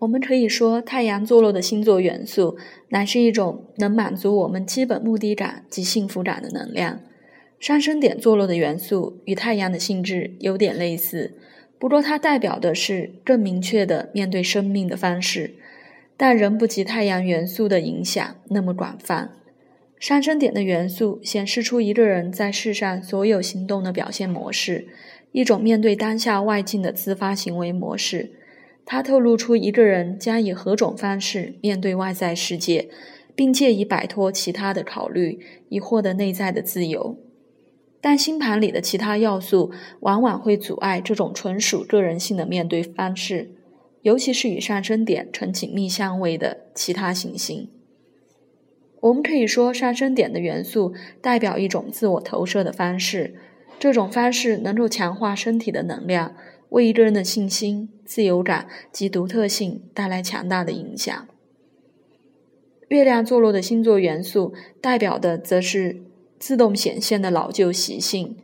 [0.00, 2.56] 我们可以说，太阳坐落的星座元素
[2.88, 7.00] 乃是一种能满足我们基本目的感及幸福感的能量。
[7.58, 11.34] 上升点坐落的元素与太阳的性质有点类似，
[11.78, 15.54] 不过它代表的是更明确的面对生命的方式，
[16.16, 19.30] 但仍不及太阳元素的影响那么广泛。
[19.98, 24.88] 上升点的元素显示出一个人在世上所有行动的表现模式，
[25.32, 28.32] 一种面对当下外境的自发行为模式。
[28.86, 32.88] 它透露出一个人将以何种方式面对外在世界，
[33.34, 37.18] 并借以摆脱其他的考虑，以获得内在的自由。
[38.00, 43.52] 但星盘里的其他要素往往会阻碍这种纯属个人性的面对方式，
[44.02, 47.70] 尤其是与上升点呈紧密相位的其他行星。
[49.00, 50.92] 我们可以说，上升点的元素
[51.22, 53.34] 代表一种自我投射的方式，
[53.78, 56.34] 这种方式能够强化身体的能量，
[56.70, 61.28] 为一个人的信心、自由感及独特性带来强大的影响。
[62.88, 66.02] 月亮坐落的星座元素代表的则是。
[66.36, 68.36] 自动显现的老旧习性，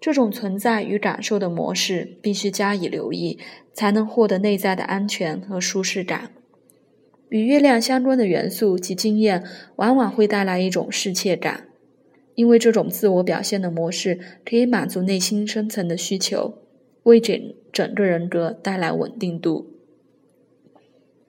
[0.00, 3.38] 这种存在与感受的模式必须加以留意，
[3.74, 6.30] 才能获得内在的安全和舒适感。
[7.28, 9.44] 与月亮相关的元素及经验，
[9.76, 11.68] 往往会带来一种适切感，
[12.34, 16.54] 因为这种自我表现的模式可以满足内心深层的需求，
[17.04, 19.70] 为整整个人格带来稳定度。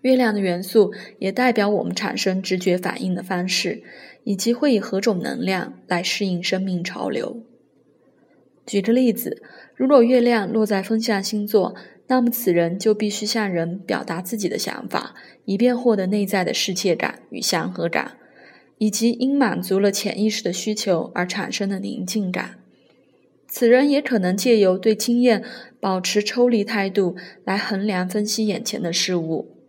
[0.02, 3.84] 月亮的元素也代表我们产生直觉反应的方式，
[4.26, 7.44] 以及会以何种能量来适应生命潮流。
[8.66, 9.42] 举个例子，
[9.76, 11.74] 如果月亮落在风象星座，
[12.08, 15.16] 那么此人就必须向人表达自己的想法，
[15.46, 18.18] 以便获得内在的世界感与祥和感，
[18.78, 22.63] 以及因满足了潜意识的需求而产生的宁静感。
[23.56, 25.44] 此人也可能借由对经验
[25.80, 27.16] 保持抽离态度
[27.46, 29.60] 来衡量分析眼前的事物。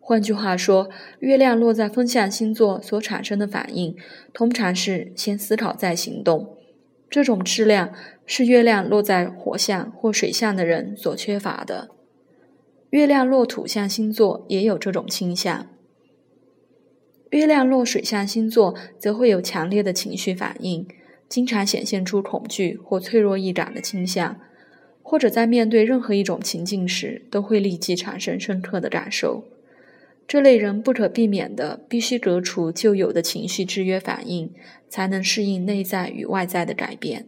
[0.00, 3.94] 换句话说，月亮落在风象星座所产生的反应，
[4.32, 6.56] 通常是先思考再行动。
[7.10, 7.92] 这种质量
[8.24, 11.90] 是月亮落在火象或水象的人所缺乏的。
[12.88, 15.66] 月亮落土象星座也有这种倾向。
[17.28, 20.88] 月亮落水象星座则会有强烈的情绪反应，
[21.32, 24.38] 经常显现出恐惧或脆弱易感的倾向，
[25.02, 29.44] 或者在面对任何一种情境时，都会立即产生深刻的感受。
[30.28, 34.52] 这类人不可避免的必须革除旧有的情绪制约反应，
[34.90, 37.24] 才能适应内在与外在的改变。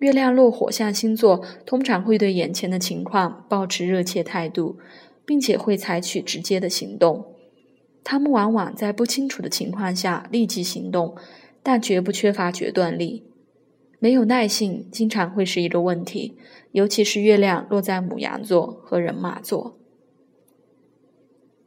[0.00, 4.76] 月亮落火象星座通常会对眼前的情况保持热切态度，
[5.24, 7.24] 并且会采取直接的行动。
[8.04, 11.16] 他们往往在不清楚的情况下立即行动，
[11.64, 13.24] 但绝不缺乏决断力。
[13.98, 16.36] 没有耐性经常会是一个问题，
[16.70, 19.76] 尤其是月亮落在母羊座和人马座。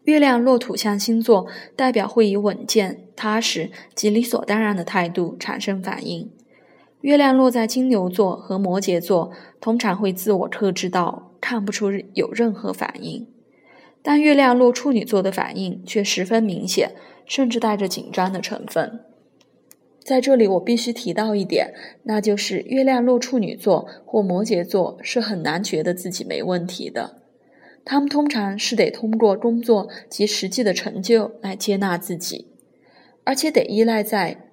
[0.04, 6.32] 月亮落土象星座，代表会以稳健、踏实及理所当然的态度产生反应。
[7.02, 13.28] 月亮落在金牛座和摩羯座，通常会自我克制到看不出有任何反应。
[14.02, 19.02] 但月亮落处女座的反应却十分明显，甚至带着紧张的成分。
[20.08, 21.74] 在这里，我必须提到一点，
[22.04, 27.24] 那就是月亮落处女座或摩羯座是很难觉得自己没问题的。
[27.84, 32.48] 他们通常是得通过工作及实际的成就来接纳自己，
[33.26, 34.50] 而且得依赖在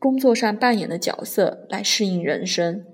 [0.00, 2.84] 工作上扮演的角色来适应人生。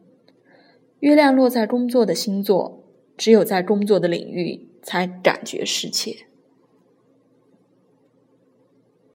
[1.00, 2.84] 月亮落在工作的星座，
[3.16, 6.26] 只有在工作的领域才感觉世切。